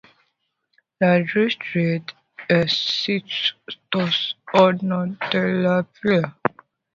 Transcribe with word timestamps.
Le 0.99 1.19
district 1.25 2.15
est 2.49 2.65
situé 2.67 3.53
tout 3.91 4.01
au 4.55 4.71
nord 4.83 5.09
de 5.31 5.39
la 5.61 5.85
ville. 6.03 6.25